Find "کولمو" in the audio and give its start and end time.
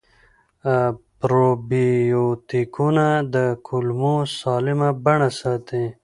3.67-4.15